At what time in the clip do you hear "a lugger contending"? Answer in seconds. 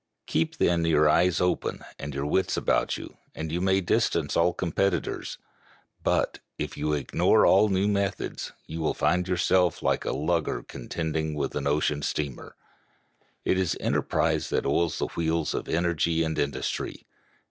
10.03-11.35